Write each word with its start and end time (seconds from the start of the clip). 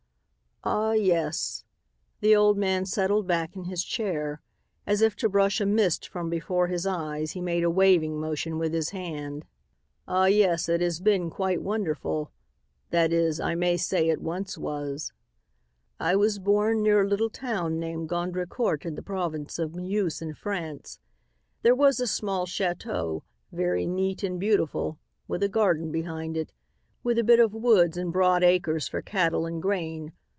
"Ah, 0.63 0.91
yes," 0.91 1.63
the 2.19 2.35
old 2.35 2.55
man 2.55 2.85
settled 2.85 3.25
back 3.25 3.55
in 3.55 3.63
his 3.63 3.83
chair. 3.83 4.41
As 4.85 5.01
if 5.01 5.15
to 5.15 5.27
brush 5.27 5.59
a 5.59 5.65
mist 5.65 6.07
from 6.07 6.29
before 6.29 6.67
his 6.67 6.85
eyes, 6.85 7.31
he 7.31 7.41
made 7.41 7.63
a 7.63 7.69
waving 7.71 8.19
motion 8.21 8.59
with 8.59 8.71
his 8.71 8.91
hand. 8.91 9.43
"Ah, 10.07 10.27
yes, 10.27 10.69
it 10.69 10.79
has 10.79 10.99
been 10.99 11.31
quite 11.31 11.63
wonderful, 11.63 12.31
that 12.91 13.11
is, 13.11 13.39
I 13.39 13.55
may 13.55 13.75
say 13.75 14.07
it 14.09 14.21
once 14.21 14.55
was. 14.55 15.11
"I 15.99 16.15
was 16.15 16.37
born 16.37 16.83
near 16.83 17.01
a 17.01 17.07
little 17.07 17.31
town 17.31 17.79
named 17.79 18.09
Gondrecourt 18.09 18.85
in 18.85 18.93
the 18.93 19.01
province 19.01 19.57
of 19.57 19.73
Meuse 19.75 20.21
in 20.21 20.35
France. 20.35 20.99
There 21.63 21.73
was 21.73 21.99
a 21.99 22.05
small 22.05 22.45
chateau, 22.45 23.23
very 23.51 23.87
neat 23.87 24.21
and 24.21 24.39
beautiful, 24.39 24.99
with 25.27 25.41
a 25.41 25.49
garden 25.49 25.91
behind 25.91 26.37
it, 26.37 26.53
with 27.01 27.17
a 27.17 27.23
bit 27.23 27.39
of 27.39 27.51
woods 27.55 27.97
and 27.97 28.13
broad 28.13 28.43
acres 28.43 28.87
for 28.87 29.01
cattle 29.01 29.47
and 29.47 29.59
grain. 29.59 30.13